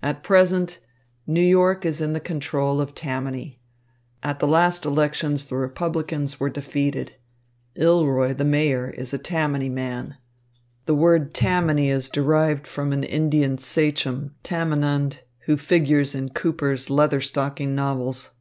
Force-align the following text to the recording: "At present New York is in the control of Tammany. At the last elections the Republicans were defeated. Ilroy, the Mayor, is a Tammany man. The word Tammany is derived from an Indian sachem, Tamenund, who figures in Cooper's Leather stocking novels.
"At 0.00 0.22
present 0.22 0.78
New 1.26 1.40
York 1.42 1.84
is 1.84 2.00
in 2.00 2.12
the 2.12 2.20
control 2.20 2.80
of 2.80 2.94
Tammany. 2.94 3.58
At 4.22 4.38
the 4.38 4.46
last 4.46 4.84
elections 4.84 5.46
the 5.48 5.56
Republicans 5.56 6.38
were 6.38 6.50
defeated. 6.50 7.16
Ilroy, 7.74 8.32
the 8.32 8.44
Mayor, 8.44 8.90
is 8.90 9.12
a 9.12 9.18
Tammany 9.18 9.68
man. 9.68 10.18
The 10.86 10.94
word 10.94 11.34
Tammany 11.34 11.90
is 11.90 12.10
derived 12.10 12.68
from 12.68 12.92
an 12.92 13.02
Indian 13.02 13.58
sachem, 13.58 14.36
Tamenund, 14.44 15.18
who 15.46 15.56
figures 15.56 16.14
in 16.14 16.28
Cooper's 16.28 16.88
Leather 16.88 17.20
stocking 17.20 17.74
novels. 17.74 18.34